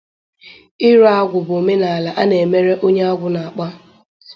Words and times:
Ịrụ 0.87 1.03
agwụ 1.19 1.37
bụ 1.45 1.53
omenala 1.59 2.09
a 2.21 2.23
na-emere 2.29 2.73
onye 2.85 3.03
agwụ 3.11 3.27
na-akpa 3.33 3.67